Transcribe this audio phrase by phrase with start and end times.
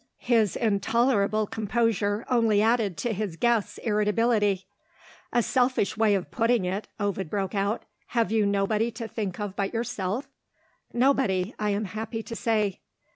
[0.23, 4.65] His intolerable composure only added to his guest's irritability.
[5.31, 7.83] "A selfish way of putting it," Ovid broke out.
[8.07, 10.27] "Have you nobody to think of but yourself?"
[10.91, 12.79] "Nobody I am happy to say."